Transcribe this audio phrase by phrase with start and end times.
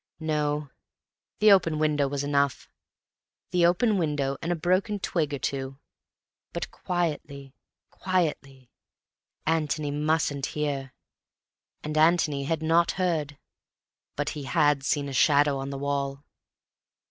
[0.19, 0.71] No,
[1.37, 2.67] the open window was enough;
[3.51, 5.77] the open window and a broken twig or two.
[6.53, 7.53] But quietly,
[7.91, 8.71] quietly.
[9.45, 10.95] Antony mustn't hear.
[11.83, 13.37] And Antony had not heard....
[14.15, 16.23] But he had seen a shadow on the wall.